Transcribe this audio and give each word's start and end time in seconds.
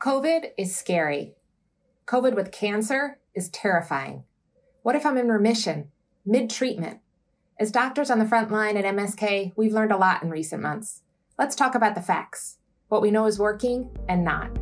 COVID 0.00 0.50
is 0.56 0.76
scary. 0.76 1.34
COVID 2.06 2.36
with 2.36 2.52
cancer 2.52 3.18
is 3.34 3.48
terrifying. 3.48 4.22
What 4.82 4.94
if 4.94 5.04
I'm 5.04 5.18
in 5.18 5.26
remission, 5.26 5.90
mid 6.24 6.48
treatment? 6.48 7.00
As 7.58 7.72
doctors 7.72 8.08
on 8.08 8.20
the 8.20 8.24
front 8.24 8.52
line 8.52 8.76
at 8.76 8.84
MSK, 8.84 9.54
we've 9.56 9.72
learned 9.72 9.90
a 9.90 9.96
lot 9.96 10.22
in 10.22 10.30
recent 10.30 10.62
months. 10.62 11.02
Let's 11.36 11.56
talk 11.56 11.74
about 11.74 11.96
the 11.96 12.00
facts 12.00 12.58
what 12.86 13.02
we 13.02 13.10
know 13.10 13.26
is 13.26 13.40
working 13.40 13.90
and 14.08 14.22
not. 14.22 14.56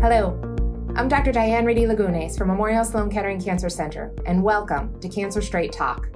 Hello, 0.00 0.40
I'm 0.96 1.08
Dr. 1.08 1.32
Diane 1.32 1.66
Reidy 1.66 1.82
Lagunes 1.82 2.38
from 2.38 2.48
Memorial 2.48 2.86
Sloan 2.86 3.10
Kettering 3.10 3.42
Cancer 3.42 3.68
Center, 3.68 4.14
and 4.24 4.42
welcome 4.42 4.98
to 5.00 5.08
Cancer 5.10 5.42
Straight 5.42 5.72
Talk 5.72 6.08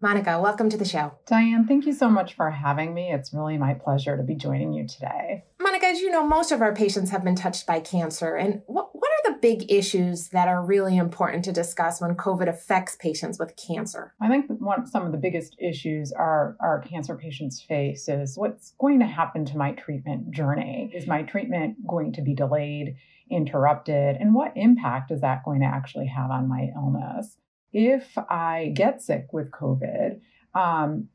Monica, 0.01 0.41
welcome 0.41 0.67
to 0.67 0.77
the 0.77 0.83
show. 0.83 1.13
Diane, 1.25 1.65
thank 1.67 1.85
you 1.85 1.93
so 1.93 2.09
much 2.09 2.33
for 2.33 2.51
having 2.51 2.93
me. 2.93 3.13
It's 3.13 3.33
really 3.33 3.57
my 3.57 3.73
pleasure 3.73 4.17
to 4.17 4.23
be 4.23 4.35
joining 4.35 4.73
you 4.73 4.85
today. 4.85 5.45
Monica, 5.61 5.85
as 5.85 6.01
you 6.01 6.09
know, 6.09 6.27
most 6.27 6.51
of 6.51 6.61
our 6.61 6.75
patients 6.75 7.11
have 7.11 7.23
been 7.23 7.35
touched 7.35 7.65
by 7.65 7.79
cancer. 7.79 8.35
And 8.35 8.63
what, 8.65 8.90
are 9.25 9.33
the 9.33 9.39
big 9.39 9.71
issues 9.71 10.29
that 10.29 10.47
are 10.47 10.63
really 10.63 10.97
important 10.97 11.45
to 11.45 11.51
discuss 11.51 12.01
when 12.01 12.15
COVID 12.15 12.47
affects 12.47 12.95
patients 12.95 13.39
with 13.39 13.55
cancer? 13.55 14.13
I 14.21 14.27
think 14.27 14.47
one, 14.59 14.85
some 14.87 15.05
of 15.05 15.11
the 15.11 15.17
biggest 15.17 15.55
issues 15.59 16.11
our, 16.11 16.55
our 16.59 16.81
cancer 16.81 17.15
patients 17.15 17.61
face 17.61 18.07
is 18.07 18.37
what's 18.37 18.73
going 18.79 18.99
to 18.99 19.05
happen 19.05 19.45
to 19.45 19.57
my 19.57 19.71
treatment 19.73 20.31
journey? 20.31 20.91
Is 20.93 21.07
my 21.07 21.23
treatment 21.23 21.75
going 21.87 22.13
to 22.13 22.21
be 22.21 22.33
delayed, 22.33 22.95
interrupted? 23.29 24.17
And 24.17 24.33
what 24.33 24.53
impact 24.55 25.11
is 25.11 25.21
that 25.21 25.43
going 25.45 25.61
to 25.61 25.67
actually 25.67 26.07
have 26.07 26.31
on 26.31 26.47
my 26.47 26.69
illness? 26.75 27.37
if 27.73 28.17
I 28.17 28.73
get 28.75 29.01
sick 29.01 29.27
with 29.31 29.51
COVID, 29.51 30.19
um, 30.53 31.07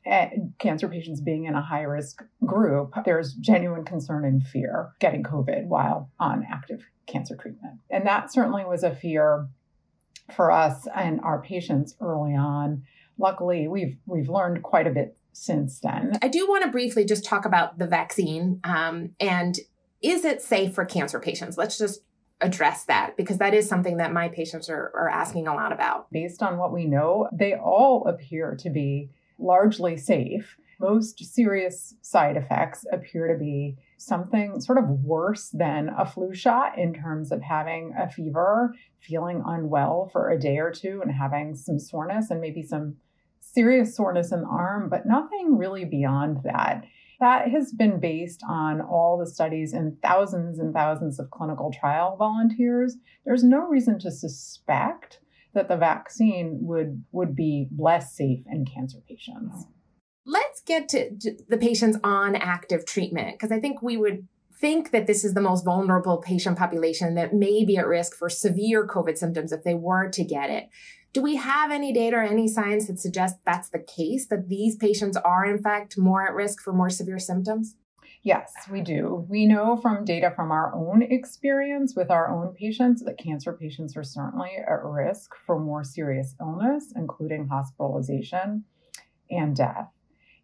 cancer 0.57 0.87
patients 0.87 1.21
being 1.21 1.45
in 1.45 1.53
a 1.53 1.61
high 1.61 1.83
risk 1.83 2.23
group, 2.45 2.95
there's 3.05 3.33
genuine 3.33 3.85
concern 3.85 4.25
and 4.25 4.43
fear 4.43 4.89
getting 4.99 5.23
COVID 5.23 5.67
while 5.67 6.09
on 6.19 6.45
active 6.49 6.83
cancer 7.07 7.35
treatment. 7.35 7.79
And 7.89 8.05
that 8.05 8.31
certainly 8.31 8.65
was 8.65 8.83
a 8.83 8.95
fear 8.95 9.47
for 10.35 10.51
us 10.51 10.87
and 10.95 11.21
our 11.21 11.41
patients 11.41 11.95
early 12.01 12.35
on. 12.35 12.83
Luckily, 13.17 13.67
we've 13.67 13.97
we've 14.05 14.29
learned 14.29 14.61
quite 14.63 14.87
a 14.87 14.91
bit 14.91 15.17
since 15.33 15.79
then. 15.79 16.13
I 16.21 16.27
do 16.27 16.47
want 16.47 16.63
to 16.63 16.71
briefly 16.71 17.05
just 17.05 17.25
talk 17.25 17.45
about 17.45 17.79
the 17.79 17.87
vaccine 17.87 18.59
um, 18.63 19.11
and 19.19 19.57
is 20.01 20.25
it 20.25 20.41
safe 20.41 20.73
for 20.73 20.85
cancer 20.85 21.19
patients? 21.19 21.57
Let's 21.57 21.77
just 21.77 22.01
address 22.41 22.85
that 22.85 23.17
because 23.17 23.39
that 23.39 23.53
is 23.53 23.67
something 23.67 23.97
that 23.97 24.13
my 24.13 24.29
patients 24.29 24.69
are, 24.69 24.91
are 24.95 25.09
asking 25.09 25.47
a 25.47 25.55
lot 25.55 25.71
about. 25.71 26.11
Based 26.11 26.43
on 26.43 26.57
what 26.57 26.71
we 26.71 26.85
know, 26.85 27.27
they 27.31 27.55
all 27.55 28.07
appear 28.07 28.55
to 28.59 28.69
be 28.69 29.09
largely 29.39 29.97
safe. 29.97 30.57
Most 30.79 31.17
serious 31.33 31.95
side 32.01 32.37
effects 32.37 32.85
appear 32.91 33.33
to 33.33 33.39
be 33.39 33.77
something 33.97 34.61
sort 34.61 34.77
of 34.77 34.87
worse 35.03 35.49
than 35.49 35.89
a 35.97 36.05
flu 36.05 36.33
shot 36.33 36.77
in 36.77 36.93
terms 36.93 37.31
of 37.31 37.41
having 37.41 37.93
a 37.99 38.09
fever, 38.09 38.75
feeling 38.99 39.41
unwell 39.45 40.09
for 40.11 40.29
a 40.29 40.39
day 40.39 40.57
or 40.57 40.71
two, 40.71 41.01
and 41.01 41.11
having 41.11 41.55
some 41.55 41.79
soreness 41.79 42.29
and 42.29 42.39
maybe 42.39 42.61
some 42.61 42.97
serious 43.39 43.95
soreness 43.95 44.31
in 44.31 44.41
the 44.41 44.47
arm, 44.47 44.87
but 44.87 45.07
nothing 45.07 45.57
really 45.57 45.85
beyond 45.85 46.37
that. 46.43 46.83
That 47.19 47.49
has 47.49 47.71
been 47.71 47.99
based 47.99 48.43
on 48.47 48.79
all 48.79 49.17
the 49.17 49.25
studies 49.25 49.73
and 49.73 49.99
thousands 50.03 50.59
and 50.59 50.73
thousands 50.73 51.19
of 51.19 51.31
clinical 51.31 51.71
trial 51.71 52.15
volunteers. 52.17 52.97
There's 53.25 53.43
no 53.43 53.61
reason 53.61 53.97
to 53.99 54.11
suspect 54.11 55.19
that 55.55 55.69
the 55.69 55.77
vaccine 55.77 56.59
would 56.61 57.03
would 57.11 57.35
be 57.35 57.67
less 57.75 58.15
safe 58.15 58.43
in 58.51 58.65
cancer 58.65 58.99
patients. 59.09 59.65
Let's 60.29 60.61
get 60.61 60.89
to, 60.89 61.17
the 61.47 61.57
patients 61.57 61.97
on 62.03 62.35
active 62.35 62.85
treatment 62.85 63.35
because 63.39 63.51
I 63.51 63.61
think 63.61 63.81
we 63.81 63.95
would 63.95 64.27
think 64.59 64.91
that 64.91 65.07
this 65.07 65.23
is 65.23 65.33
the 65.33 65.41
most 65.41 65.63
vulnerable 65.63 66.17
patient 66.17 66.57
population 66.57 67.15
that 67.15 67.33
may 67.33 67.63
be 67.63 67.77
at 67.77 67.87
risk 67.87 68.13
for 68.13 68.29
severe 68.29 68.85
COVID 68.85 69.17
symptoms 69.17 69.53
if 69.53 69.63
they 69.63 69.73
were 69.73 70.09
to 70.09 70.23
get 70.25 70.49
it. 70.49 70.67
Do 71.13 71.21
we 71.21 71.37
have 71.37 71.71
any 71.71 71.93
data 71.93 72.17
or 72.17 72.23
any 72.23 72.49
science 72.49 72.87
that 72.87 72.99
suggests 72.99 73.39
that's 73.45 73.69
the 73.69 73.79
case, 73.79 74.27
that 74.27 74.49
these 74.49 74.75
patients 74.75 75.15
are 75.15 75.45
in 75.45 75.59
fact 75.63 75.97
more 75.97 76.27
at 76.27 76.33
risk 76.33 76.61
for 76.61 76.73
more 76.73 76.89
severe 76.89 77.19
symptoms? 77.19 77.75
Yes, 78.21 78.51
we 78.69 78.81
do. 78.81 79.25
We 79.29 79.45
know 79.45 79.77
from 79.77 80.03
data 80.03 80.33
from 80.35 80.51
our 80.51 80.75
own 80.75 81.01
experience 81.01 81.95
with 81.95 82.11
our 82.11 82.29
own 82.29 82.53
patients 82.53 83.01
that 83.05 83.17
cancer 83.17 83.53
patients 83.53 83.95
are 83.95 84.03
certainly 84.03 84.51
at 84.57 84.83
risk 84.83 85.31
for 85.45 85.57
more 85.57 85.85
serious 85.85 86.35
illness, 86.41 86.91
including 86.95 87.47
hospitalization 87.47 88.65
and 89.29 89.55
death. 89.55 89.87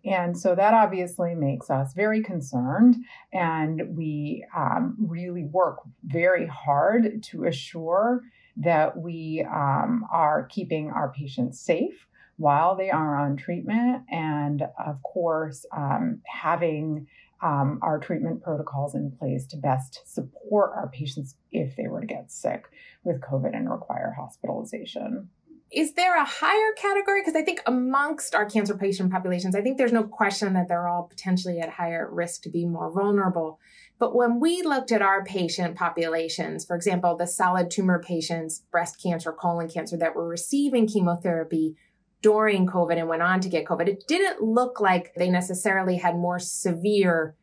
And 0.05 0.37
so 0.37 0.53
that 0.55 0.73
obviously 0.73 1.33
makes 1.33 1.69
us 1.69 1.93
very 1.93 2.21
concerned. 2.21 2.97
And 3.31 3.95
we 3.95 4.45
um, 4.55 4.95
really 4.99 5.45
work 5.45 5.79
very 6.03 6.45
hard 6.45 7.23
to 7.23 7.45
assure 7.45 8.21
that 8.57 8.97
we 8.97 9.45
um, 9.49 10.05
are 10.11 10.43
keeping 10.43 10.91
our 10.91 11.11
patients 11.11 11.59
safe 11.59 12.07
while 12.37 12.75
they 12.75 12.89
are 12.89 13.15
on 13.15 13.37
treatment, 13.37 14.03
and 14.09 14.63
of 14.83 15.01
course, 15.03 15.65
um, 15.75 16.21
having 16.25 17.07
um, 17.41 17.79
our 17.81 17.99
treatment 17.99 18.41
protocols 18.41 18.95
in 18.95 19.11
place 19.11 19.45
to 19.47 19.57
best 19.57 20.01
support 20.05 20.71
our 20.75 20.87
patients 20.87 21.35
if 21.51 21.75
they 21.75 21.87
were 21.87 22.01
to 22.01 22.07
get 22.07 22.31
sick 22.31 22.65
with 23.03 23.21
COVID 23.21 23.55
and 23.55 23.69
require 23.69 24.15
hospitalization. 24.17 25.29
Is 25.73 25.93
there 25.93 26.15
a 26.15 26.23
higher 26.23 26.73
category? 26.77 27.21
Because 27.21 27.35
I 27.35 27.41
think 27.41 27.61
amongst 27.65 28.35
our 28.35 28.45
cancer 28.45 28.77
patient 28.77 29.11
populations, 29.11 29.55
I 29.55 29.61
think 29.61 29.79
there's 29.79 29.91
no 29.91 30.03
question 30.03 30.53
that 30.53 30.67
they're 30.67 30.87
all 30.87 31.03
potentially 31.03 31.59
at 31.59 31.69
higher 31.69 32.07
risk 32.11 32.43
to 32.43 32.49
be 32.49 32.65
more 32.65 32.91
vulnerable. 32.91 33.59
But 33.97 34.15
when 34.15 34.39
we 34.39 34.61
looked 34.61 34.91
at 34.91 35.01
our 35.01 35.23
patient 35.23 35.75
populations, 35.75 36.63
for 36.63 36.75
example, 36.75 37.17
the 37.17 37.25
solid 37.25 37.71
tumor 37.71 37.99
patients, 37.99 38.59
breast 38.71 39.01
cancer, 39.01 39.31
colon 39.31 39.67
cancer 39.67 39.97
that 39.97 40.15
were 40.15 40.27
receiving 40.27 40.87
chemotherapy 40.87 41.75
during 42.21 42.67
COVID 42.67 42.97
and 42.97 43.09
went 43.09 43.23
on 43.23 43.39
to 43.41 43.49
get 43.49 43.65
COVID, 43.65 43.87
it 43.87 44.03
didn't 44.07 44.43
look 44.43 44.79
like 44.79 45.13
they 45.15 45.29
necessarily 45.29 45.97
had 45.97 46.15
more 46.15 46.37
severe 46.37 47.35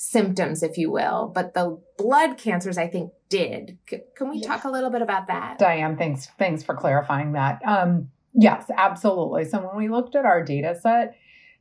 symptoms, 0.00 0.62
if 0.62 0.78
you 0.78 0.90
will, 0.90 1.30
but 1.34 1.52
the 1.52 1.78
blood 1.98 2.38
cancers, 2.38 2.78
I 2.78 2.88
think, 2.88 3.12
did. 3.28 3.76
C- 3.88 4.00
can 4.16 4.30
we 4.30 4.38
yeah. 4.38 4.48
talk 4.48 4.64
a 4.64 4.70
little 4.70 4.90
bit 4.90 5.02
about 5.02 5.26
that? 5.26 5.58
Diane, 5.58 5.98
thanks, 5.98 6.28
thanks 6.38 6.62
for 6.62 6.74
clarifying 6.74 7.32
that. 7.32 7.60
Um, 7.66 8.08
yes, 8.32 8.64
absolutely. 8.74 9.44
So 9.44 9.58
when 9.58 9.76
we 9.76 9.88
looked 9.88 10.16
at 10.16 10.24
our 10.24 10.42
data 10.42 10.74
set, 10.80 11.16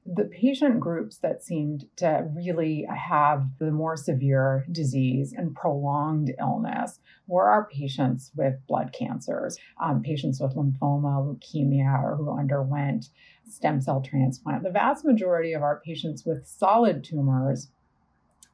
the 0.06 0.24
patient 0.24 0.80
groups 0.80 1.18
that 1.18 1.44
seemed 1.44 1.84
to 1.98 2.28
really 2.34 2.88
have 2.90 3.46
the 3.60 3.72
more 3.72 3.98
severe 3.98 4.66
disease 4.72 5.34
and 5.36 5.54
prolonged 5.54 6.34
illness 6.40 7.00
were 7.28 7.50
our 7.50 7.68
patients 7.68 8.32
with 8.36 8.56
blood 8.68 8.96
cancers, 8.98 9.58
um, 9.84 10.02
patients 10.02 10.40
with 10.40 10.56
lymphoma, 10.56 11.22
leukemia, 11.28 12.02
or 12.02 12.16
who 12.16 12.32
underwent 12.32 13.08
stem 13.48 13.82
cell 13.82 14.02
transplant. 14.02 14.64
The 14.64 14.72
vast 14.72 15.04
majority 15.04 15.54
of 15.54 15.62
our 15.62 15.82
patients 15.86 16.26
with 16.26 16.48
solid 16.48 17.04
tumors, 17.04 17.70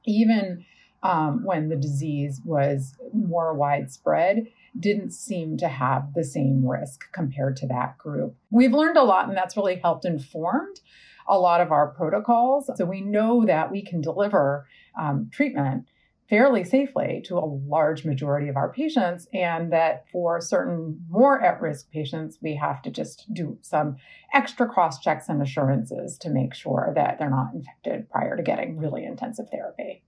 even 0.06 0.66
um, 1.04 1.44
when 1.44 1.70
the 1.70 1.76
disease 1.76 2.42
was 2.44 2.96
more 3.14 3.54
widespread, 3.54 4.48
didn't 4.80 5.12
seem 5.12 5.58
to 5.58 5.68
have 5.68 6.14
the 6.14 6.24
same 6.24 6.68
risk 6.68 7.12
compared 7.14 7.56
to 7.58 7.68
that 7.68 7.98
group. 7.98 8.36
We've 8.50 8.74
learned 8.74 8.98
a 8.98 9.04
lot, 9.04 9.28
and 9.28 9.38
that's 9.38 9.56
really 9.56 9.76
helped 9.76 10.06
informed 10.06 10.80
a 11.28 11.40
lot 11.40 11.62
of 11.62 11.72
our 11.72 11.88
protocols. 11.88 12.70
So 12.76 12.86
we 12.86 13.02
know 13.02 13.46
that 13.46 13.72
we 13.72 13.84
can 13.84 14.02
deliver 14.02 14.68
um, 15.00 15.30
treatment 15.32 15.86
fairly 16.30 16.64
safely 16.64 17.22
to 17.26 17.38
a 17.38 17.46
large 17.46 18.04
majority 18.04 18.48
of 18.50 18.58
our 18.58 18.72
patients, 18.72 19.28
and 19.34 19.72
that 19.72 20.06
for 20.12 20.42
certain 20.42 21.00
more 21.10 21.42
at 21.42 21.62
risk 21.62 21.92
patients, 21.92 22.40
we 22.42 22.56
have 22.56 22.82
to 22.82 22.90
just 22.90 23.32
do 23.34 23.58
some 23.62 23.98
extra 24.34 24.68
cross 24.68 25.00
checks 25.00 25.30
and 25.30 25.42
assurances 25.42 26.18
to 26.18 26.30
make 26.30 26.54
sure 26.54 26.92
that 26.96 27.20
they're 27.20 27.30
not 27.30 27.54
infected 27.54 28.10
prior 28.10 28.36
to 28.36 28.44
getting 28.44 28.78
really 28.78 29.06
intensive 29.06 29.46
therapy. 29.52 30.04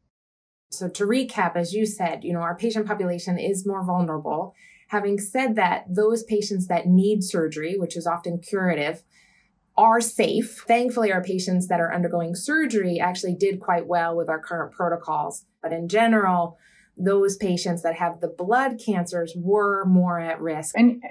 So 0.72 0.90
to 0.90 1.06
recap, 1.06 1.56
as 1.56 1.74
you 1.74 1.86
said, 1.86 2.24
you 2.24 2.34
know, 2.34 2.42
our 2.42 2.56
patient 2.56 2.88
population 2.88 3.38
is 3.38 3.66
more 3.66 3.86
vulnerable. 3.86 4.54
Having 4.90 5.20
said 5.20 5.56
that, 5.56 5.86
those 5.88 6.24
patients 6.24 6.68
that 6.68 6.88
need 6.88 7.24
surgery, 7.24 7.78
which 7.78 7.96
is 7.96 8.08
often 8.08 8.40
curative, 8.40 9.04
are 9.78 10.02
safe. 10.02 10.64
Thankfully, 10.68 11.12
our 11.12 11.24
patients 11.24 11.68
that 11.68 11.80
are 11.80 11.94
undergoing 11.94 12.36
surgery 12.36 13.00
actually 13.00 13.36
did 13.36 13.60
quite 13.60 13.88
well 13.88 14.16
with 14.16 14.30
our 14.30 14.40
current 14.40 14.74
protocols. 14.74 15.46
But 15.62 15.72
in 15.72 15.88
general, 15.88 16.58
those 17.00 17.38
patients 17.38 17.84
that 17.84 17.96
have 17.96 18.22
the 18.22 18.28
blood 18.28 18.82
cancers 18.84 19.34
were 19.36 19.86
more 19.86 20.20
at 20.20 20.42
risk. 20.42 20.74
And 20.76 21.04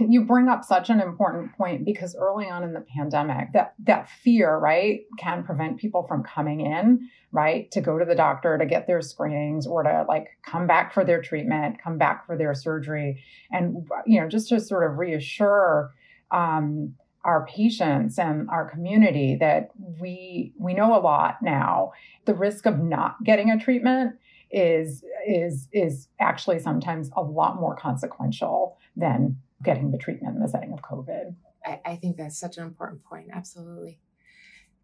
you 0.00 0.24
bring 0.24 0.48
up 0.48 0.64
such 0.64 0.88
an 0.88 1.00
important 1.00 1.54
point 1.56 1.84
because 1.84 2.16
early 2.18 2.48
on 2.48 2.64
in 2.64 2.72
the 2.72 2.84
pandemic, 2.96 3.52
that, 3.52 3.74
that 3.84 4.08
fear, 4.08 4.56
right, 4.56 5.00
can 5.18 5.44
prevent 5.44 5.78
people 5.78 6.06
from 6.08 6.22
coming 6.22 6.60
in, 6.60 7.10
right, 7.30 7.70
to 7.72 7.82
go 7.82 7.98
to 7.98 8.06
the 8.06 8.14
doctor 8.14 8.56
to 8.56 8.64
get 8.64 8.86
their 8.86 9.02
screenings 9.02 9.66
or 9.66 9.82
to 9.82 10.06
like 10.08 10.28
come 10.42 10.66
back 10.66 10.94
for 10.94 11.04
their 11.04 11.20
treatment, 11.20 11.82
come 11.82 11.98
back 11.98 12.24
for 12.24 12.38
their 12.38 12.54
surgery. 12.54 13.22
And, 13.50 13.86
you 14.06 14.20
know, 14.20 14.28
just 14.28 14.48
to 14.48 14.60
sort 14.60 14.90
of 14.90 14.96
reassure, 14.96 15.92
um, 16.30 16.94
our 17.28 17.44
patients 17.44 18.18
and 18.18 18.48
our 18.48 18.70
community 18.70 19.36
that 19.36 19.68
we 20.00 20.54
we 20.58 20.72
know 20.72 20.96
a 20.96 20.98
lot 20.98 21.36
now 21.42 21.92
the 22.24 22.34
risk 22.34 22.64
of 22.64 22.78
not 22.78 23.22
getting 23.22 23.50
a 23.50 23.58
treatment 23.58 24.16
is 24.50 25.04
is 25.26 25.68
is 25.70 26.08
actually 26.18 26.58
sometimes 26.58 27.10
a 27.14 27.20
lot 27.20 27.60
more 27.60 27.76
consequential 27.76 28.78
than 28.96 29.36
getting 29.62 29.90
the 29.90 29.98
treatment 29.98 30.36
in 30.36 30.42
the 30.42 30.48
setting 30.48 30.72
of 30.72 30.80
covid 30.80 31.34
i, 31.66 31.78
I 31.84 31.96
think 31.96 32.16
that's 32.16 32.38
such 32.38 32.56
an 32.56 32.64
important 32.64 33.04
point 33.04 33.28
absolutely 33.30 34.00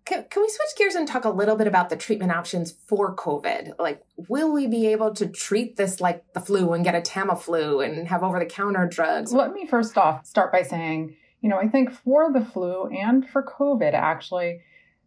can, 0.05 0.27
can 0.29 0.43
we 0.43 0.51
switch 0.51 0.77
gears 0.77 0.97
and 0.97 1.09
talk 1.09 1.25
a 1.25 1.31
little 1.31 1.57
bit 1.57 1.67
about 1.67 1.89
the 1.89 1.97
treatment 1.97 2.31
options 2.31 2.73
for 2.73 3.17
COVID? 3.17 3.79
Like, 3.79 4.03
will 4.29 4.53
we 4.53 4.67
be 4.67 4.89
able 4.89 5.15
to 5.15 5.27
treat 5.27 5.79
this 5.79 5.99
like 5.99 6.31
the 6.35 6.41
flu 6.41 6.75
and 6.75 6.85
get 6.85 6.95
a 6.95 7.01
Tamiflu 7.01 7.83
and 7.83 8.07
have 8.09 8.23
over 8.23 8.39
the 8.39 8.45
counter 8.45 8.87
drugs? 8.87 9.33
Let 9.33 9.55
me 9.55 9.67
first 9.67 9.97
off 9.97 10.27
start 10.27 10.53
by 10.53 10.61
saying 10.61 11.17
you 11.45 11.51
know, 11.51 11.59
I 11.59 11.69
think 11.69 11.93
for 11.93 12.33
the 12.33 12.43
flu 12.43 12.87
and 12.87 13.29
for 13.29 13.43
COVID, 13.43 13.93
actually, 13.93 14.63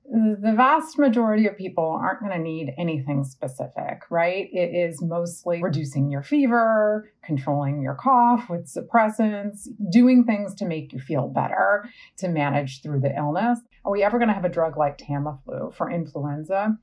the 0.05 0.53
vast 0.55 0.99
majority 0.99 1.47
of 1.47 1.57
people 1.57 1.99
aren't 1.99 2.19
going 2.19 2.31
to 2.31 2.37
need 2.37 2.75
anything 2.77 3.23
specific, 3.23 4.03
right? 4.11 4.47
It 4.53 4.69
is 4.75 5.01
mostly 5.01 5.63
reducing 5.63 6.11
your 6.11 6.21
fever, 6.21 7.11
controlling 7.23 7.81
your 7.81 7.95
cough 7.95 8.51
with 8.51 8.71
suppressants, 8.71 9.67
doing 9.91 10.25
things 10.25 10.53
to 10.55 10.65
make 10.65 10.93
you 10.93 10.99
feel 10.99 11.27
better 11.27 11.89
to 12.17 12.27
manage 12.27 12.83
through 12.83 12.99
the 12.99 13.17
illness. 13.17 13.59
Are 13.83 13.91
we 13.91 14.03
ever 14.03 14.19
going 14.19 14.29
to 14.29 14.35
have 14.35 14.45
a 14.45 14.49
drug 14.49 14.77
like 14.77 14.99
Tamiflu 14.99 15.73
for 15.73 15.89
influenza? 15.89 16.77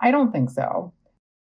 I 0.00 0.10
don't 0.10 0.32
think 0.32 0.48
so 0.48 0.94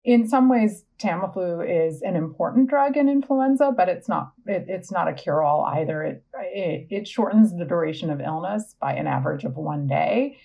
in 0.08 0.26
some 0.26 0.48
ways, 0.48 0.86
Tamiflu 1.00 1.68
is 1.68 2.02
an 2.02 2.16
important 2.16 2.70
drug 2.70 2.96
in 2.96 3.10
influenza, 3.10 3.74
but 3.76 3.90
it's 3.90 4.08
not 4.08 4.32
it, 4.46 4.66
it's 4.70 4.90
not 4.90 5.10
a 5.10 5.14
cure 5.14 5.44
all 5.44 5.66
either. 5.66 6.02
It, 6.02 6.24
it, 6.40 6.88
it 6.90 7.08
shortens 7.08 7.56
the 7.56 7.66
duration 7.66 8.10
of 8.10 8.22
illness 8.22 8.76
by 8.80 8.94
an 8.94 9.06
average 9.06 9.44
of 9.44 9.58
one 9.58 9.86
day. 9.86 10.38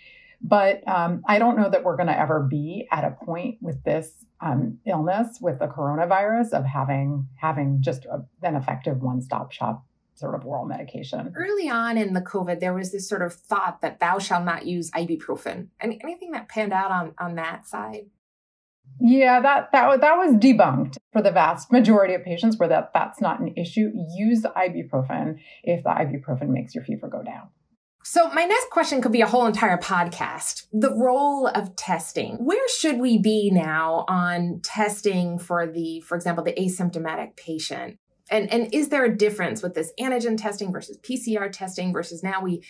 But 0.42 0.86
um, 0.88 1.22
I 1.28 1.38
don't 1.38 1.56
know 1.56 1.70
that 1.70 1.84
we're 1.84 1.96
going 1.96 2.08
to 2.08 2.18
ever 2.18 2.40
be 2.40 2.88
at 2.90 3.04
a 3.04 3.12
point 3.24 3.58
with 3.62 3.84
this 3.84 4.26
um, 4.40 4.78
illness 4.84 5.38
with 5.40 5.60
the 5.60 5.68
coronavirus 5.68 6.54
of 6.54 6.64
having 6.64 7.28
having 7.36 7.80
just 7.80 8.04
a, 8.06 8.24
an 8.44 8.56
effective 8.56 9.00
one 9.00 9.22
stop 9.22 9.52
shop 9.52 9.86
sort 10.14 10.34
of 10.34 10.44
oral 10.44 10.66
medication. 10.66 11.32
Early 11.36 11.70
on 11.70 11.96
in 11.96 12.14
the 12.14 12.20
COVID, 12.20 12.58
there 12.58 12.74
was 12.74 12.90
this 12.90 13.08
sort 13.08 13.22
of 13.22 13.32
thought 13.32 13.80
that 13.80 14.00
thou 14.00 14.18
shalt 14.18 14.44
not 14.44 14.66
use 14.66 14.90
ibuprofen. 14.90 15.68
Any, 15.80 16.00
anything 16.02 16.32
that 16.32 16.48
panned 16.48 16.72
out 16.72 16.90
on 16.90 17.14
on 17.16 17.36
that 17.36 17.68
side? 17.68 18.06
Yeah, 19.00 19.40
that 19.40 19.72
that 19.72 20.00
that 20.00 20.16
was 20.16 20.34
debunked 20.34 20.96
for 21.12 21.22
the 21.22 21.30
vast 21.30 21.72
majority 21.72 22.14
of 22.14 22.24
patients 22.24 22.58
where 22.58 22.68
that 22.68 22.90
that's 22.94 23.20
not 23.20 23.40
an 23.40 23.54
issue. 23.56 23.90
Use 24.16 24.42
ibuprofen 24.42 25.38
if 25.64 25.82
the 25.82 25.90
ibuprofen 25.90 26.48
makes 26.48 26.74
your 26.74 26.84
fever 26.84 27.08
go 27.08 27.22
down. 27.22 27.48
So 28.04 28.28
my 28.30 28.44
next 28.44 28.70
question 28.70 29.00
could 29.00 29.12
be 29.12 29.20
a 29.20 29.26
whole 29.26 29.46
entire 29.46 29.78
podcast. 29.78 30.66
The 30.72 30.92
role 30.92 31.46
of 31.46 31.76
testing. 31.76 32.36
Where 32.36 32.68
should 32.68 32.98
we 32.98 33.18
be 33.18 33.50
now 33.50 34.04
on 34.08 34.60
testing 34.64 35.38
for 35.38 35.68
the, 35.68 36.00
for 36.00 36.16
example, 36.16 36.42
the 36.42 36.52
asymptomatic 36.54 37.36
patient? 37.36 37.98
And 38.30 38.52
and 38.52 38.72
is 38.72 38.88
there 38.88 39.04
a 39.04 39.16
difference 39.16 39.62
with 39.62 39.74
this 39.74 39.92
antigen 40.00 40.36
testing 40.36 40.72
versus 40.72 40.98
PCR 40.98 41.50
testing 41.50 41.92
versus 41.92 42.22
now 42.22 42.40
we 42.40 42.62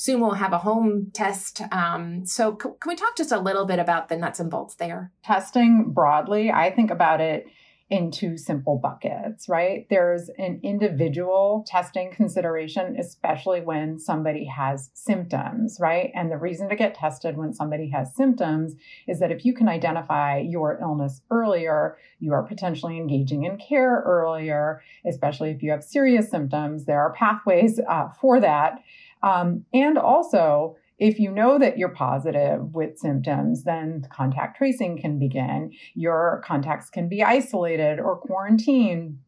Soon 0.00 0.20
we'll 0.20 0.34
have 0.34 0.52
a 0.52 0.58
home 0.58 1.10
test. 1.12 1.60
Um, 1.72 2.24
so, 2.24 2.52
c- 2.52 2.68
can 2.80 2.88
we 2.88 2.94
talk 2.94 3.16
just 3.16 3.32
a 3.32 3.40
little 3.40 3.66
bit 3.66 3.80
about 3.80 4.08
the 4.08 4.16
nuts 4.16 4.38
and 4.38 4.48
bolts 4.48 4.76
there? 4.76 5.10
Testing 5.24 5.90
broadly, 5.92 6.52
I 6.52 6.70
think 6.70 6.92
about 6.92 7.20
it 7.20 7.48
in 7.90 8.12
two 8.12 8.36
simple 8.36 8.78
buckets, 8.78 9.48
right? 9.48 9.86
There's 9.90 10.28
an 10.38 10.60
individual 10.62 11.64
testing 11.66 12.12
consideration, 12.12 12.96
especially 12.96 13.60
when 13.60 13.98
somebody 13.98 14.44
has 14.44 14.90
symptoms, 14.94 15.78
right? 15.80 16.12
And 16.14 16.30
the 16.30 16.36
reason 16.36 16.68
to 16.68 16.76
get 16.76 16.94
tested 16.94 17.36
when 17.36 17.52
somebody 17.52 17.88
has 17.90 18.14
symptoms 18.14 18.74
is 19.08 19.18
that 19.18 19.32
if 19.32 19.44
you 19.44 19.52
can 19.52 19.68
identify 19.68 20.38
your 20.38 20.78
illness 20.80 21.22
earlier, 21.30 21.96
you 22.20 22.34
are 22.34 22.42
potentially 22.42 22.98
engaging 22.98 23.44
in 23.44 23.56
care 23.56 24.02
earlier, 24.06 24.80
especially 25.04 25.50
if 25.50 25.62
you 25.62 25.72
have 25.72 25.82
serious 25.82 26.30
symptoms. 26.30 26.84
There 26.84 27.00
are 27.00 27.14
pathways 27.14 27.80
uh, 27.88 28.10
for 28.20 28.38
that. 28.38 28.80
Um, 29.22 29.64
and 29.72 29.98
also, 29.98 30.76
if 30.98 31.18
you 31.18 31.30
know 31.30 31.58
that 31.58 31.78
you're 31.78 31.88
positive 31.90 32.74
with 32.74 32.98
symptoms, 32.98 33.64
then 33.64 34.06
contact 34.10 34.58
tracing 34.58 35.00
can 35.00 35.18
begin. 35.18 35.72
Your 35.94 36.42
contacts 36.44 36.90
can 36.90 37.08
be 37.08 37.22
isolated 37.22 38.00
or 38.00 38.16
quarantined. 38.16 39.18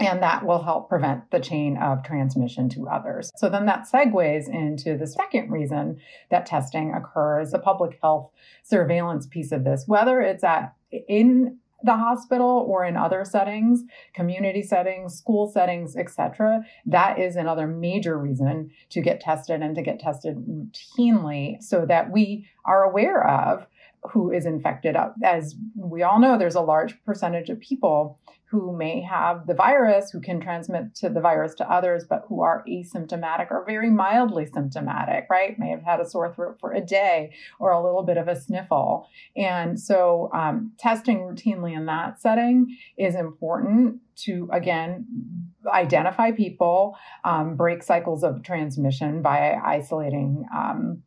And 0.00 0.22
that 0.22 0.44
will 0.44 0.62
help 0.62 0.88
prevent 0.88 1.30
the 1.30 1.38
chain 1.38 1.76
of 1.76 2.02
transmission 2.02 2.68
to 2.70 2.88
others. 2.88 3.30
So 3.36 3.48
then 3.48 3.66
that 3.66 3.86
segues 3.92 4.48
into 4.48 4.96
the 4.96 5.06
second 5.06 5.50
reason 5.50 5.98
that 6.30 6.46
testing 6.46 6.92
occurs, 6.92 7.52
the 7.52 7.60
public 7.60 7.98
health 8.02 8.30
surveillance 8.64 9.26
piece 9.26 9.52
of 9.52 9.64
this, 9.64 9.84
whether 9.86 10.20
it's 10.20 10.42
at 10.42 10.74
in 10.90 11.58
the 11.84 11.96
hospital 11.96 12.64
or 12.68 12.84
in 12.84 12.96
other 12.96 13.24
settings, 13.24 13.82
community 14.14 14.62
settings, 14.62 15.16
school 15.16 15.46
settings, 15.46 15.96
etc. 15.96 16.64
That 16.86 17.18
is 17.18 17.36
another 17.36 17.66
major 17.66 18.18
reason 18.18 18.70
to 18.90 19.00
get 19.00 19.20
tested 19.20 19.62
and 19.62 19.74
to 19.74 19.82
get 19.82 20.00
tested 20.00 20.36
routinely 20.36 21.62
so 21.62 21.86
that 21.86 22.10
we 22.10 22.46
are 22.64 22.84
aware 22.84 23.26
of 23.26 23.66
who 24.10 24.32
is 24.32 24.46
infected. 24.46 24.96
As 25.22 25.54
we 25.76 26.02
all 26.02 26.20
know, 26.20 26.38
there's 26.38 26.54
a 26.54 26.60
large 26.60 27.02
percentage 27.04 27.50
of 27.50 27.60
people 27.60 28.18
who 28.52 28.76
may 28.76 29.00
have 29.00 29.46
the 29.46 29.54
virus, 29.54 30.10
who 30.10 30.20
can 30.20 30.38
transmit 30.38 30.94
to 30.94 31.08
the 31.08 31.22
virus 31.22 31.54
to 31.54 31.72
others, 31.72 32.04
but 32.06 32.24
who 32.28 32.42
are 32.42 32.62
asymptomatic 32.68 33.50
or 33.50 33.64
very 33.64 33.88
mildly 33.88 34.44
symptomatic, 34.44 35.26
right? 35.30 35.58
May 35.58 35.70
have 35.70 35.82
had 35.82 36.00
a 36.00 36.08
sore 36.08 36.34
throat 36.34 36.58
for 36.60 36.70
a 36.70 36.82
day 36.82 37.32
or 37.58 37.72
a 37.72 37.82
little 37.82 38.02
bit 38.02 38.18
of 38.18 38.28
a 38.28 38.38
sniffle. 38.38 39.08
And 39.34 39.80
so, 39.80 40.28
um, 40.34 40.72
testing 40.78 41.20
routinely 41.20 41.74
in 41.74 41.86
that 41.86 42.20
setting 42.20 42.76
is 42.98 43.14
important 43.14 44.00
to, 44.16 44.50
again, 44.52 45.06
identify 45.66 46.32
people, 46.32 46.94
um, 47.24 47.56
break 47.56 47.82
cycles 47.82 48.22
of 48.22 48.42
transmission 48.42 49.22
by 49.22 49.54
isolating. 49.64 50.44
Um, 50.54 51.02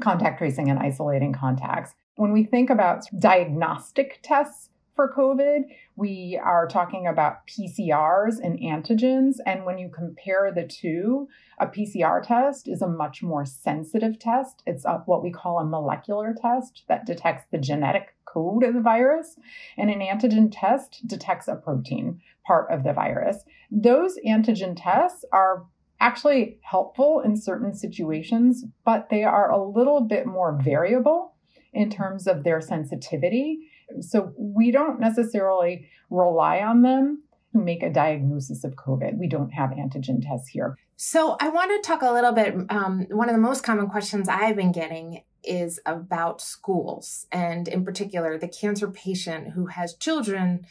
contact 0.00 0.38
tracing 0.38 0.70
and 0.70 0.78
isolating 0.78 1.32
contacts. 1.32 1.94
When 2.16 2.32
we 2.32 2.44
think 2.44 2.70
about 2.70 3.04
diagnostic 3.18 4.20
tests, 4.22 4.70
for 5.00 5.14
COVID, 5.16 5.62
we 5.96 6.38
are 6.44 6.68
talking 6.68 7.06
about 7.06 7.46
PCRs 7.46 8.34
and 8.42 8.58
antigens. 8.58 9.36
And 9.46 9.64
when 9.64 9.78
you 9.78 9.88
compare 9.88 10.52
the 10.54 10.66
two, 10.66 11.26
a 11.58 11.66
PCR 11.66 12.22
test 12.22 12.68
is 12.68 12.82
a 12.82 12.86
much 12.86 13.22
more 13.22 13.46
sensitive 13.46 14.18
test. 14.18 14.62
It's 14.66 14.84
a, 14.84 15.02
what 15.06 15.22
we 15.22 15.30
call 15.30 15.58
a 15.58 15.64
molecular 15.64 16.34
test 16.38 16.82
that 16.88 17.06
detects 17.06 17.46
the 17.50 17.56
genetic 17.56 18.14
code 18.26 18.62
of 18.62 18.74
the 18.74 18.82
virus. 18.82 19.36
And 19.78 19.88
an 19.88 20.00
antigen 20.00 20.50
test 20.52 21.00
detects 21.06 21.48
a 21.48 21.56
protein 21.56 22.20
part 22.46 22.70
of 22.70 22.84
the 22.84 22.92
virus. 22.92 23.42
Those 23.70 24.18
antigen 24.26 24.74
tests 24.76 25.24
are 25.32 25.64
actually 25.98 26.58
helpful 26.60 27.20
in 27.20 27.36
certain 27.36 27.74
situations, 27.74 28.66
but 28.84 29.08
they 29.08 29.24
are 29.24 29.50
a 29.50 29.66
little 29.66 30.02
bit 30.02 30.26
more 30.26 30.60
variable 30.62 31.36
in 31.72 31.90
terms 31.90 32.26
of 32.26 32.44
their 32.44 32.60
sensitivity. 32.60 33.70
So 34.00 34.32
we 34.36 34.70
don't 34.70 35.00
necessarily 35.00 35.88
rely 36.10 36.60
on 36.60 36.82
them 36.82 37.22
to 37.52 37.58
make 37.58 37.82
a 37.82 37.90
diagnosis 37.90 38.64
of 38.64 38.76
COVID. 38.76 39.18
We 39.18 39.28
don't 39.28 39.50
have 39.50 39.70
antigen 39.70 40.22
tests 40.22 40.48
here. 40.48 40.76
So 40.96 41.36
I 41.40 41.48
want 41.48 41.70
to 41.70 41.86
talk 41.86 42.02
a 42.02 42.12
little 42.12 42.32
bit. 42.32 42.54
Um, 42.68 43.06
one 43.10 43.28
of 43.28 43.34
the 43.34 43.40
most 43.40 43.64
common 43.64 43.88
questions 43.88 44.28
I've 44.28 44.56
been 44.56 44.72
getting 44.72 45.22
is 45.42 45.80
about 45.86 46.42
schools, 46.42 47.26
and 47.32 47.66
in 47.66 47.82
particular, 47.82 48.36
the 48.36 48.48
cancer 48.48 48.90
patient 48.90 49.52
who 49.52 49.66
has 49.66 49.94
children 49.94 50.66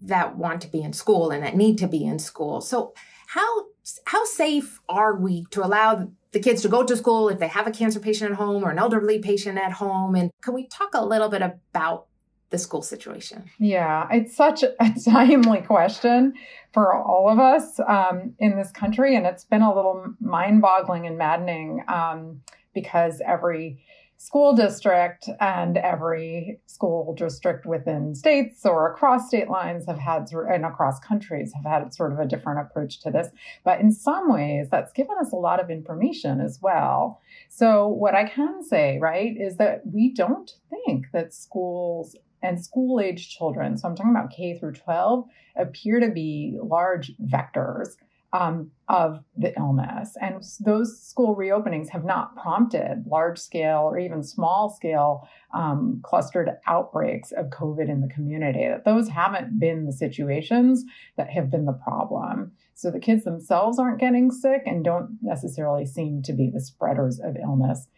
that 0.00 0.36
want 0.36 0.60
to 0.60 0.68
be 0.68 0.82
in 0.82 0.92
school 0.92 1.30
and 1.30 1.42
that 1.42 1.56
need 1.56 1.78
to 1.78 1.88
be 1.88 2.04
in 2.04 2.18
school. 2.18 2.60
So 2.60 2.94
how 3.28 3.66
how 4.04 4.24
safe 4.24 4.80
are 4.88 5.16
we 5.16 5.46
to 5.50 5.64
allow 5.64 6.10
the 6.36 6.42
kids 6.42 6.60
to 6.60 6.68
go 6.68 6.84
to 6.84 6.94
school 6.94 7.30
if 7.30 7.38
they 7.38 7.48
have 7.48 7.66
a 7.66 7.70
cancer 7.70 7.98
patient 7.98 8.32
at 8.32 8.36
home 8.36 8.62
or 8.62 8.70
an 8.70 8.78
elderly 8.78 9.18
patient 9.18 9.56
at 9.56 9.72
home? 9.72 10.14
And 10.14 10.30
can 10.42 10.52
we 10.52 10.66
talk 10.66 10.90
a 10.92 11.02
little 11.02 11.30
bit 11.30 11.40
about 11.40 12.08
the 12.50 12.58
school 12.58 12.82
situation? 12.82 13.50
Yeah, 13.58 14.06
it's 14.10 14.36
such 14.36 14.62
a 14.62 14.74
timely 15.04 15.62
question 15.62 16.34
for 16.74 16.94
all 16.94 17.30
of 17.30 17.38
us 17.38 17.80
um, 17.88 18.34
in 18.38 18.54
this 18.54 18.70
country. 18.70 19.16
And 19.16 19.24
it's 19.24 19.46
been 19.46 19.62
a 19.62 19.74
little 19.74 20.12
mind 20.20 20.60
boggling 20.60 21.06
and 21.06 21.16
maddening 21.16 21.82
um, 21.88 22.42
because 22.74 23.22
every 23.26 23.82
school 24.18 24.54
district 24.54 25.28
and 25.40 25.76
every 25.76 26.58
school 26.66 27.14
district 27.14 27.66
within 27.66 28.14
states 28.14 28.64
or 28.64 28.90
across 28.90 29.28
state 29.28 29.48
lines 29.48 29.86
have 29.86 29.98
had 29.98 30.26
and 30.50 30.64
across 30.64 30.98
countries 31.00 31.52
have 31.54 31.64
had 31.64 31.94
sort 31.94 32.12
of 32.12 32.18
a 32.18 32.26
different 32.26 32.60
approach 32.60 33.00
to 33.00 33.10
this. 33.10 33.28
But 33.64 33.80
in 33.80 33.92
some 33.92 34.32
ways 34.32 34.68
that's 34.70 34.92
given 34.92 35.16
us 35.20 35.32
a 35.32 35.36
lot 35.36 35.60
of 35.60 35.70
information 35.70 36.40
as 36.40 36.58
well. 36.62 37.20
So 37.48 37.86
what 37.88 38.14
i 38.14 38.24
can 38.24 38.62
say 38.62 38.98
right 39.00 39.34
is 39.36 39.56
that 39.56 39.82
we 39.84 40.12
don't 40.12 40.50
think 40.70 41.06
that 41.12 41.34
schools 41.34 42.16
and 42.42 42.62
school 42.62 43.00
age 43.00 43.28
children, 43.36 43.76
so 43.76 43.88
I'm 43.88 43.96
talking 43.96 44.12
about 44.12 44.30
K 44.30 44.58
through 44.58 44.72
12, 44.72 45.24
appear 45.56 46.00
to 46.00 46.10
be 46.10 46.56
large 46.62 47.12
vectors 47.18 47.96
um, 48.32 48.70
of 48.88 49.22
the 49.36 49.56
illness. 49.56 50.16
And 50.20 50.42
those 50.60 51.00
school 51.00 51.36
reopenings 51.36 51.88
have 51.90 52.04
not 52.04 52.36
prompted 52.36 53.04
large 53.06 53.38
scale 53.38 53.80
or 53.80 53.98
even 53.98 54.22
small 54.22 54.70
scale 54.70 55.28
um, 55.54 56.00
clustered 56.04 56.50
outbreaks 56.66 57.32
of 57.32 57.46
COVID 57.46 57.88
in 57.88 58.00
the 58.00 58.08
community. 58.08 58.66
That 58.68 58.84
those 58.84 59.08
haven't 59.08 59.58
been 59.58 59.86
the 59.86 59.92
situations 59.92 60.84
that 61.16 61.30
have 61.30 61.50
been 61.50 61.64
the 61.64 61.72
problem. 61.72 62.52
So 62.74 62.90
the 62.90 63.00
kids 63.00 63.24
themselves 63.24 63.78
aren't 63.78 64.00
getting 64.00 64.30
sick 64.30 64.62
and 64.66 64.84
don't 64.84 65.18
necessarily 65.22 65.86
seem 65.86 66.22
to 66.22 66.32
be 66.32 66.50
the 66.52 66.60
spreaders 66.60 67.18
of 67.18 67.36
illness. 67.42 67.88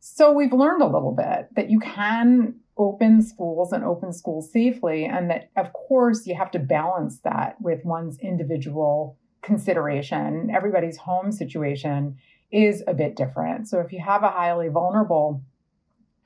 So 0.00 0.32
we've 0.32 0.52
learned 0.52 0.82
a 0.82 0.86
little 0.86 1.12
bit 1.12 1.48
that 1.54 1.70
you 1.70 1.78
can 1.78 2.56
open 2.76 3.22
schools 3.22 3.72
and 3.72 3.84
open 3.84 4.12
schools 4.12 4.50
safely. 4.52 5.04
And 5.04 5.30
that, 5.30 5.50
of 5.56 5.72
course, 5.72 6.26
you 6.26 6.34
have 6.34 6.50
to 6.52 6.58
balance 6.58 7.20
that 7.24 7.56
with 7.60 7.84
one's 7.84 8.18
individual 8.18 9.18
consideration. 9.42 10.50
Everybody's 10.54 10.96
home 10.96 11.32
situation 11.32 12.16
is 12.50 12.82
a 12.86 12.94
bit 12.94 13.16
different. 13.16 13.68
So 13.68 13.80
if 13.80 13.92
you 13.92 14.00
have 14.00 14.22
a 14.22 14.30
highly 14.30 14.68
vulnerable 14.68 15.42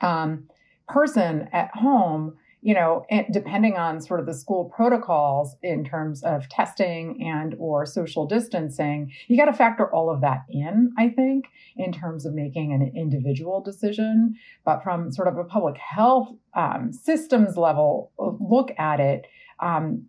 um, 0.01 0.47
person 0.87 1.49
at 1.51 1.71
home, 1.73 2.37
you 2.61 2.73
know 2.73 3.05
depending 3.31 3.77
on 3.77 4.01
sort 4.01 4.19
of 4.19 4.25
the 4.25 4.33
school 4.33 4.65
protocols 4.75 5.55
in 5.61 5.83
terms 5.85 6.23
of 6.23 6.49
testing 6.49 7.23
and 7.23 7.55
or 7.59 7.85
social 7.85 8.25
distancing 8.25 9.11
you 9.27 9.37
got 9.37 9.45
to 9.45 9.53
factor 9.53 9.93
all 9.93 10.09
of 10.09 10.21
that 10.21 10.43
in 10.49 10.91
i 10.97 11.07
think 11.07 11.45
in 11.77 11.91
terms 11.91 12.25
of 12.25 12.33
making 12.33 12.73
an 12.73 12.91
individual 12.95 13.61
decision 13.61 14.35
but 14.65 14.83
from 14.83 15.11
sort 15.11 15.27
of 15.27 15.37
a 15.37 15.43
public 15.43 15.77
health 15.77 16.29
um, 16.55 16.91
systems 16.91 17.57
level 17.57 18.11
look 18.17 18.71
at 18.77 18.99
it 18.99 19.27
um, 19.59 20.05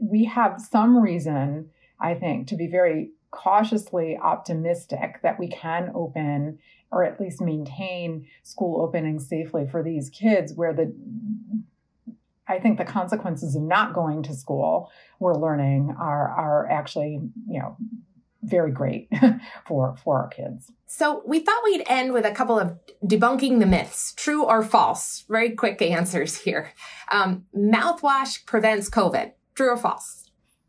we 0.00 0.24
have 0.24 0.60
some 0.60 0.96
reason 0.96 1.68
i 2.00 2.14
think 2.14 2.46
to 2.48 2.56
be 2.56 2.66
very 2.66 3.10
cautiously 3.30 4.16
optimistic 4.22 5.20
that 5.22 5.38
we 5.38 5.48
can 5.48 5.90
open 5.94 6.58
or 6.92 7.02
at 7.02 7.20
least 7.20 7.40
maintain 7.40 8.24
school 8.44 8.80
openings 8.80 9.28
safely 9.28 9.66
for 9.66 9.82
these 9.82 10.08
kids 10.08 10.52
where 10.54 10.72
the 10.72 10.94
I 12.46 12.58
think 12.58 12.78
the 12.78 12.84
consequences 12.84 13.56
of 13.56 13.62
not 13.62 13.94
going 13.94 14.22
to 14.24 14.34
school, 14.34 14.90
we're 15.18 15.34
learning, 15.34 15.94
are 15.98 16.28
are 16.28 16.70
actually, 16.70 17.20
you 17.48 17.58
know, 17.58 17.76
very 18.42 18.70
great 18.70 19.08
for 19.66 19.96
for 20.04 20.18
our 20.20 20.28
kids. 20.28 20.70
So 20.86 21.22
we 21.26 21.40
thought 21.40 21.62
we'd 21.64 21.84
end 21.86 22.12
with 22.12 22.26
a 22.26 22.30
couple 22.30 22.58
of 22.58 22.78
debunking 23.04 23.60
the 23.60 23.66
myths, 23.66 24.12
true 24.16 24.44
or 24.44 24.62
false. 24.62 25.24
Very 25.28 25.50
quick 25.50 25.80
answers 25.80 26.36
here. 26.36 26.72
Um, 27.10 27.46
mouthwash 27.56 28.44
prevents 28.46 28.90
COVID. 28.90 29.32
True 29.54 29.70
or 29.70 29.76
false? 29.76 30.23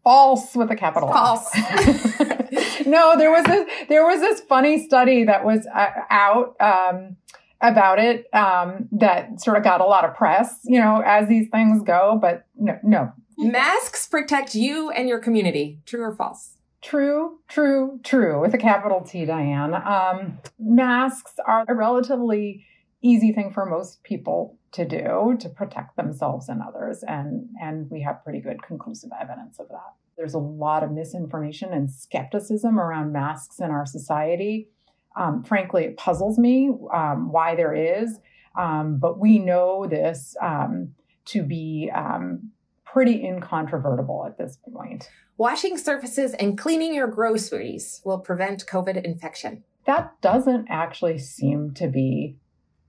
False 0.06 0.56
with 0.56 0.72
a 0.72 0.76
capital. 0.76 1.12
False. 1.12 1.54
no, 2.86 3.18
there 3.18 3.32
was 3.32 3.44
this 3.44 3.70
there 3.90 4.06
was 4.06 4.22
this 4.22 4.40
funny 4.40 4.86
study 4.86 5.26
that 5.26 5.44
was 5.44 5.68
uh, 5.76 5.88
out. 6.10 6.56
Um, 6.62 7.18
about 7.62 8.00
it 8.00 8.28
um, 8.34 8.88
that 8.92 9.42
sort 9.42 9.58
of 9.58 9.64
got 9.64 9.82
a 9.82 9.86
lot 9.86 10.04
of 10.04 10.14
press, 10.14 10.60
you 10.66 10.80
know, 10.80 11.02
as 11.06 11.28
these 11.28 11.48
things 11.50 11.82
go. 11.84 12.20
But 12.22 12.46
no, 12.56 12.78
no. 12.84 13.14
Masks 13.38 14.08
protect 14.08 14.56
you 14.56 14.92
and 14.92 15.10
your 15.10 15.20
community. 15.20 15.80
True 15.86 16.02
or 16.02 16.14
false? 16.14 16.52
True, 16.82 17.40
true, 17.48 18.00
true, 18.04 18.40
with 18.40 18.54
a 18.54 18.60
capital 18.60 19.02
T, 19.02 19.26
Diane. 19.26 19.74
Um, 19.74 20.38
masks 20.60 21.34
are 21.44 21.66
a 21.68 21.74
relatively 21.74 22.64
easy 23.06 23.32
thing 23.32 23.52
for 23.52 23.66
most 23.66 24.04
people 24.04 24.58
to 24.72 24.84
do 24.84 25.38
to 25.40 25.50
protect 25.50 25.96
themselves 25.96 26.50
and 26.50 26.62
others. 26.62 27.04
And, 27.08 27.48
and 27.62 27.90
we 27.92 28.02
have 28.02 28.24
pretty 28.24 28.42
good 28.42 28.64
conclusive 28.64 29.12
evidence 29.20 29.60
of 29.60 29.68
that. 29.70 29.94
There's 30.18 30.34
a 30.34 30.40
lot 30.40 30.84
of 30.84 30.92
misinformation 30.92 31.72
and 31.72 31.92
skepticism 31.92 32.80
around 32.80 33.14
masks 33.14 33.60
in 33.60 33.70
our 33.70 33.86
society. 33.86 34.70
Um, 35.16 35.44
frankly, 35.44 35.84
it 35.86 35.98
puzzles 35.98 36.40
me 36.40 36.72
um, 36.94 37.32
why 37.32 37.56
there 37.56 37.74
is, 37.74 38.18
um, 38.60 38.98
but 38.98 39.20
we 39.20 39.40
know 39.40 39.88
this 39.88 40.36
um, 40.42 40.94
to 41.26 41.44
be 41.44 41.92
um, 41.94 42.52
pretty 42.86 43.24
incontrovertible 43.24 44.26
at 44.26 44.38
this 44.38 44.58
point. 44.74 45.10
Washing 45.38 45.78
surfaces 45.78 46.34
and 46.34 46.58
cleaning 46.58 46.94
your 46.94 47.08
groceries 47.08 48.02
will 48.06 48.20
prevent 48.20 48.66
COVID 48.66 49.04
infection. 49.04 49.64
That 49.86 50.20
doesn't 50.22 50.68
actually 50.70 51.20
seem 51.20 51.74
to 51.76 51.88
be 51.88 52.38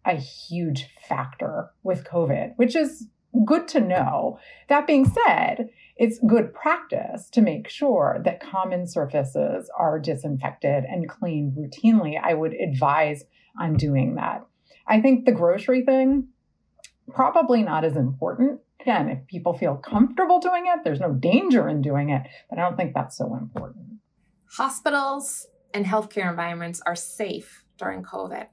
a 0.07 0.15
huge 0.15 0.89
factor 1.09 1.71
with 1.83 2.05
COVID, 2.05 2.53
which 2.57 2.77
is 2.77 3.09
good 3.45 3.69
to 3.69 3.81
know. 3.81 4.39
That 4.69 4.87
being 4.87 5.05
said, 5.05 5.69
it's 5.97 6.19
good 6.27 6.55
practice 6.55 7.29
to 7.31 7.41
make 7.41 7.69
sure 7.69 8.21
that 8.25 8.41
common 8.41 8.87
surfaces 8.87 9.71
are 9.79 9.99
disinfected 9.99 10.85
and 10.85 11.09
cleaned 11.09 11.57
routinely. 11.57 12.15
I 12.23 12.35
would 12.35 12.55
advise 12.55 13.25
on 13.59 13.75
doing 13.75 14.15
that. 14.15 14.47
I 14.87 15.01
think 15.01 15.25
the 15.25 15.33
grocery 15.33 15.85
thing, 15.85 16.29
probably 17.09 17.63
not 17.63 17.85
as 17.85 17.97
important. 17.97 18.61
Again, 18.81 19.09
if 19.09 19.27
people 19.27 19.53
feel 19.53 19.77
comfortable 19.77 20.39
doing 20.39 20.67
it, 20.67 20.85
there's 20.85 21.01
no 21.01 21.13
danger 21.13 21.69
in 21.69 21.83
doing 21.83 22.11
it, 22.11 22.23
but 22.49 22.59
I 22.59 22.63
don't 22.63 22.77
think 22.77 22.95
that's 22.95 23.17
so 23.17 23.35
important. 23.35 23.87
Hospitals 24.53 25.47
and 25.75 25.85
healthcare 25.85 26.31
environments 26.31 26.81
are 26.87 26.95
safe 26.95 27.65
during 27.79 28.03
COVID. 28.03 28.47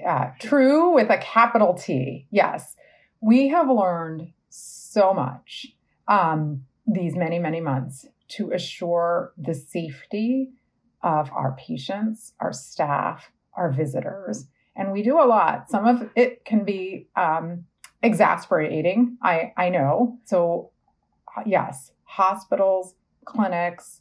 Yeah, 0.00 0.32
true 0.40 0.94
with 0.94 1.10
a 1.10 1.18
capital 1.18 1.74
T. 1.74 2.26
Yes. 2.30 2.76
We 3.20 3.48
have 3.48 3.68
learned 3.68 4.32
so 4.48 5.12
much 5.14 5.66
um, 6.06 6.64
these 6.86 7.16
many, 7.16 7.38
many 7.38 7.60
months 7.60 8.06
to 8.28 8.52
assure 8.52 9.32
the 9.36 9.54
safety 9.54 10.50
of 11.02 11.30
our 11.32 11.56
patients, 11.58 12.34
our 12.40 12.52
staff, 12.52 13.30
our 13.54 13.70
visitors. 13.70 14.46
And 14.76 14.92
we 14.92 15.02
do 15.02 15.20
a 15.20 15.26
lot. 15.26 15.70
Some 15.70 15.86
of 15.86 16.10
it 16.14 16.44
can 16.44 16.64
be 16.64 17.08
um, 17.16 17.64
exasperating, 18.02 19.18
I, 19.22 19.52
I 19.56 19.68
know. 19.68 20.18
So, 20.24 20.70
yes, 21.46 21.92
hospitals, 22.04 22.94
clinics, 23.24 24.00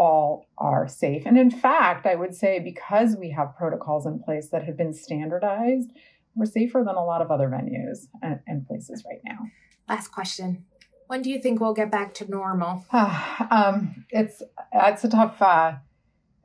all 0.00 0.48
are 0.56 0.88
safe. 0.88 1.24
And 1.26 1.38
in 1.38 1.50
fact, 1.50 2.06
I 2.06 2.14
would 2.14 2.34
say 2.34 2.58
because 2.58 3.16
we 3.18 3.30
have 3.32 3.54
protocols 3.54 4.06
in 4.06 4.18
place 4.18 4.48
that 4.48 4.64
have 4.64 4.78
been 4.78 4.94
standardized, 4.94 5.90
we're 6.34 6.46
safer 6.46 6.82
than 6.86 6.96
a 6.96 7.04
lot 7.04 7.20
of 7.20 7.30
other 7.30 7.48
venues 7.48 8.06
and, 8.22 8.40
and 8.46 8.66
places 8.66 9.04
right 9.06 9.20
now. 9.26 9.40
Last 9.90 10.08
question. 10.08 10.64
When 11.08 11.20
do 11.20 11.28
you 11.28 11.38
think 11.38 11.60
we'll 11.60 11.74
get 11.74 11.90
back 11.90 12.14
to 12.14 12.30
normal? 12.30 12.86
um, 12.92 14.06
it's 14.08 14.42
it's 14.72 15.04
a 15.04 15.10
tough 15.10 15.42
uh, 15.42 15.74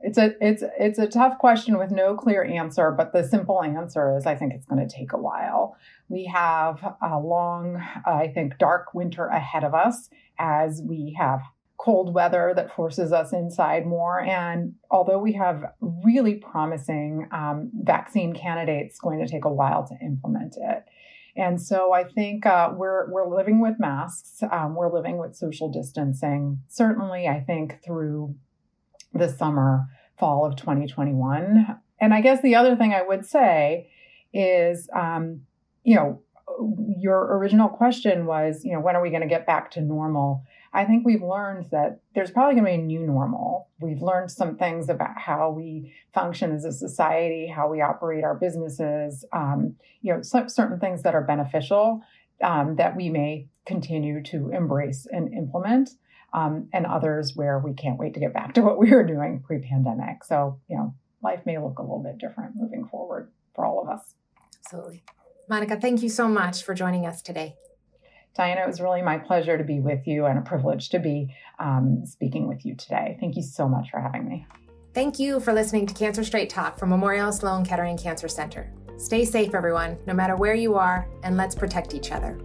it's 0.00 0.18
a 0.18 0.34
it's 0.46 0.62
it's 0.78 0.98
a 0.98 1.06
tough 1.06 1.38
question 1.38 1.78
with 1.78 1.90
no 1.90 2.14
clear 2.14 2.44
answer. 2.44 2.90
But 2.90 3.14
the 3.14 3.24
simple 3.24 3.62
answer 3.62 4.18
is 4.18 4.26
I 4.26 4.34
think 4.34 4.52
it's 4.52 4.66
going 4.66 4.86
to 4.86 4.94
take 4.94 5.14
a 5.14 5.18
while. 5.18 5.76
We 6.10 6.26
have 6.26 6.84
a 7.00 7.18
long, 7.18 7.76
uh, 8.06 8.10
I 8.10 8.28
think, 8.34 8.58
dark 8.58 8.92
winter 8.92 9.26
ahead 9.28 9.64
of 9.64 9.72
us 9.74 10.10
as 10.38 10.82
we 10.84 11.16
have 11.18 11.40
cold 11.78 12.14
weather 12.14 12.52
that 12.56 12.74
forces 12.74 13.12
us 13.12 13.32
inside 13.32 13.86
more. 13.86 14.20
And 14.20 14.74
although 14.90 15.18
we 15.18 15.32
have 15.34 15.62
really 15.80 16.36
promising 16.36 17.28
um, 17.32 17.70
vaccine 17.74 18.34
candidates, 18.34 18.94
it's 18.94 19.00
going 19.00 19.24
to 19.24 19.30
take 19.30 19.44
a 19.44 19.52
while 19.52 19.86
to 19.86 19.94
implement 20.04 20.56
it. 20.56 20.84
And 21.36 21.60
so 21.60 21.92
I 21.92 22.04
think 22.04 22.46
uh, 22.46 22.72
we're 22.74 23.10
we're 23.10 23.28
living 23.28 23.60
with 23.60 23.74
masks. 23.78 24.42
Um, 24.50 24.74
we're 24.74 24.92
living 24.92 25.18
with 25.18 25.36
social 25.36 25.70
distancing. 25.70 26.62
Certainly, 26.68 27.28
I 27.28 27.40
think 27.40 27.82
through 27.84 28.34
the 29.12 29.28
summer, 29.28 29.84
fall 30.18 30.46
of 30.46 30.56
2021. 30.56 31.78
And 32.00 32.14
I 32.14 32.20
guess 32.20 32.42
the 32.42 32.54
other 32.54 32.76
thing 32.76 32.92
I 32.94 33.02
would 33.02 33.26
say 33.26 33.90
is, 34.32 34.88
um, 34.94 35.42
you 35.84 35.96
know, 35.96 36.22
your 36.98 37.36
original 37.36 37.68
question 37.68 38.26
was, 38.26 38.64
you 38.64 38.72
know, 38.72 38.80
when 38.80 38.96
are 38.96 39.02
we 39.02 39.10
going 39.10 39.22
to 39.22 39.28
get 39.28 39.46
back 39.46 39.70
to 39.72 39.80
normal? 39.80 40.44
I 40.72 40.84
think 40.84 41.04
we've 41.06 41.22
learned 41.22 41.70
that 41.70 42.00
there's 42.14 42.30
probably 42.30 42.54
going 42.54 42.64
to 42.64 42.70
be 42.70 42.82
a 42.82 42.84
new 42.84 43.00
normal. 43.06 43.68
We've 43.80 44.02
learned 44.02 44.30
some 44.30 44.56
things 44.56 44.88
about 44.88 45.18
how 45.18 45.50
we 45.50 45.94
function 46.12 46.52
as 46.52 46.64
a 46.64 46.72
society, 46.72 47.46
how 47.46 47.68
we 47.68 47.80
operate 47.80 48.24
our 48.24 48.34
businesses, 48.34 49.24
um, 49.32 49.76
you 50.02 50.12
know, 50.12 50.22
some, 50.22 50.48
certain 50.48 50.78
things 50.78 51.02
that 51.02 51.14
are 51.14 51.22
beneficial. 51.22 52.02
um, 52.42 52.76
that 52.76 52.96
we 52.96 53.08
may 53.08 53.48
continue 53.64 54.22
to 54.22 54.50
embrace 54.50 55.06
and 55.10 55.32
implement. 55.32 55.90
Um, 56.32 56.68
and 56.74 56.84
others 56.84 57.34
where 57.34 57.58
we 57.58 57.72
can't 57.72 57.98
wait 57.98 58.12
to 58.14 58.20
get 58.20 58.34
back 58.34 58.52
to 58.54 58.60
what 58.60 58.78
we 58.78 58.90
were 58.90 59.04
doing 59.04 59.42
pre 59.46 59.58
pandemic. 59.60 60.22
So, 60.24 60.60
you 60.68 60.76
know, 60.76 60.94
life 61.22 61.46
may 61.46 61.56
look 61.56 61.78
a 61.78 61.82
little 61.82 62.02
bit 62.02 62.18
different 62.18 62.56
moving 62.56 62.86
forward 62.86 63.30
for 63.54 63.64
all 63.64 63.80
of 63.80 63.88
us. 63.88 64.14
Absolutely. 64.64 65.02
Monica, 65.48 65.80
thank 65.80 66.02
you 66.02 66.10
so 66.10 66.28
much 66.28 66.62
for 66.62 66.74
joining 66.74 67.06
us 67.06 67.22
today. 67.22 67.56
Diana, 68.36 68.62
it 68.62 68.66
was 68.66 68.80
really 68.80 69.02
my 69.02 69.18
pleasure 69.18 69.56
to 69.56 69.64
be 69.64 69.80
with 69.80 70.06
you 70.06 70.26
and 70.26 70.38
a 70.38 70.42
privilege 70.42 70.90
to 70.90 70.98
be 70.98 71.34
um, 71.58 72.04
speaking 72.04 72.48
with 72.48 72.66
you 72.66 72.74
today. 72.74 73.16
Thank 73.18 73.36
you 73.36 73.42
so 73.42 73.66
much 73.66 73.90
for 73.90 74.00
having 74.00 74.28
me. 74.28 74.46
Thank 74.92 75.18
you 75.18 75.40
for 75.40 75.52
listening 75.52 75.86
to 75.86 75.94
Cancer 75.94 76.22
Straight 76.22 76.50
Talk 76.50 76.78
from 76.78 76.90
Memorial 76.90 77.32
Sloan 77.32 77.64
Kettering 77.64 77.96
Cancer 77.96 78.28
Center. 78.28 78.70
Stay 78.98 79.24
safe, 79.24 79.54
everyone, 79.54 79.98
no 80.06 80.14
matter 80.14 80.36
where 80.36 80.54
you 80.54 80.74
are, 80.74 81.08
and 81.22 81.36
let's 81.36 81.54
protect 81.54 81.94
each 81.94 82.12
other. 82.12 82.38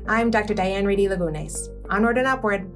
I'm 0.06 0.30
Dr. 0.30 0.54
Diane 0.54 0.86
Reidy 0.86 1.08
Lagunes. 1.08 1.70
Onward 1.90 2.18
and 2.18 2.28
upward. 2.28 2.70